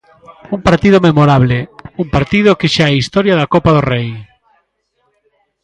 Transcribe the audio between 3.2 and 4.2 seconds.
da Copa do Rei.